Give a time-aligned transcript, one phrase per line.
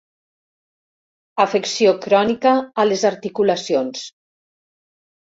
[1.43, 2.53] Afecció crònica
[2.85, 4.03] a les articulacions.